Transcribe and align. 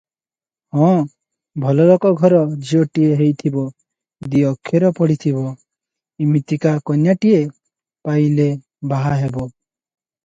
ହଁ, 0.77 0.85
ଭଲଲୋକ 1.65 2.11
ଘର 2.21 2.39
ଝିଅଟିଏ 2.69 3.11
ହୋଇଥିବ, 3.19 3.65
ଦି 4.31 4.41
ଅକ୍ଷର 4.53 4.91
ପଢିଥିବ, 5.01 5.45
ଇମିତିକା 6.29 6.73
କନ୍ୟାଟିଏ 6.91 7.45
ପାଇଲେ 8.09 8.49
ବାହା 8.95 9.17
ହେବ।" 9.25 9.49